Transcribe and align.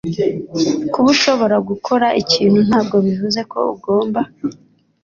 Kuba 0.91 1.07
ushobora 1.15 1.55
gukora 1.69 2.07
ikintu 2.21 2.59
ntabwo 2.67 2.95
bivuze 3.05 3.39
ko 3.51 3.59
ugomba. 3.73 4.21